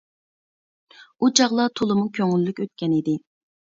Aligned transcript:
ئۇ 1.19 1.29
چاغلار 1.39 1.71
تولىمۇ 1.81 2.07
كۆڭۈللۈك 2.21 2.63
ئۆتكەن 2.67 2.97
ئىدى. 2.99 3.17